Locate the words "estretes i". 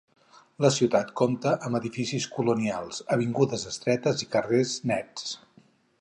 3.73-4.31